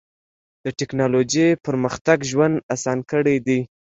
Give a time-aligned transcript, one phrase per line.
[0.63, 3.59] د ټکنالوجۍ پرمختګ ژوند اسان کړی دی.